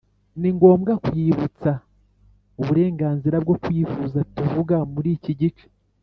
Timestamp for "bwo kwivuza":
3.43-4.19